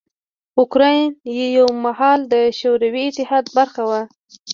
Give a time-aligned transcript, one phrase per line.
[0.59, 1.05] اوکراین
[1.57, 4.01] یو مهال د شوروي اتحاد برخه وه.